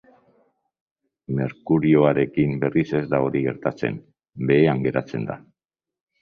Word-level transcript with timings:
Merkurioarekin 1.39 2.55
berriz 2.63 2.85
ez 3.01 3.03
da 3.13 3.19
hori 3.27 3.43
gertatzen, 3.49 4.01
behean 4.53 4.83
geratzen 4.89 5.31
da. 5.31 5.39